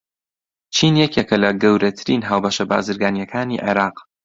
چین 0.75 0.93
یەکێکە 1.03 1.37
لە 1.43 1.49
گەورەترین 1.61 2.21
هاوبەشە 2.29 2.65
بازرگانییەکانی 2.71 3.61
عێراق. 3.65 3.95